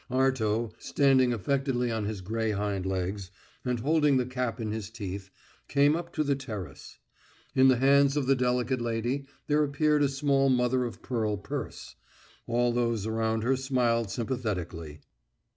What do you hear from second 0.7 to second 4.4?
standing affectedly on his grey hind legs, and holding the